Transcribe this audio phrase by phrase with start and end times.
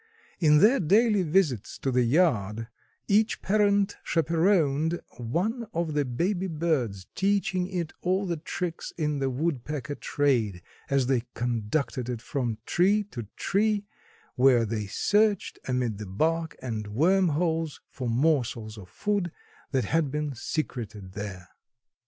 [0.39, 2.67] In their daily visits to the yard
[3.07, 9.29] each parent chaperoned one of the baby birds, teaching it all the tricks in the
[9.29, 13.85] woodpecker trade, as they conducted it from tree to tree
[14.33, 19.31] where they searched amid the bark and worm holes for morsels of food
[19.69, 21.49] that had been secreted there.